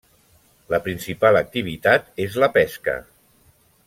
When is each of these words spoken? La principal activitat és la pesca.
La 0.73 0.79
principal 0.87 1.37
activitat 1.41 2.09
és 2.27 2.39
la 2.45 2.49
pesca. 2.57 2.97